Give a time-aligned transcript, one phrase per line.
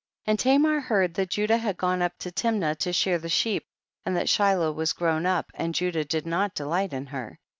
[0.25, 0.31] 30.
[0.31, 3.67] And Tamar heard that Judah had gone up to Timnah to shear the sheep,
[4.03, 7.37] and that Shiloh was grown up^ and Judah did not delight in her.